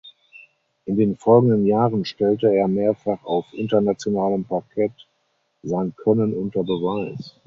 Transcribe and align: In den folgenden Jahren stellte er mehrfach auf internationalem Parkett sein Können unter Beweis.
In 0.85 0.97
den 0.97 1.15
folgenden 1.15 1.67
Jahren 1.67 2.05
stellte 2.05 2.51
er 2.51 2.67
mehrfach 2.67 3.23
auf 3.23 3.45
internationalem 3.53 4.45
Parkett 4.45 4.93
sein 5.61 5.93
Können 5.95 6.33
unter 6.33 6.63
Beweis. 6.63 7.35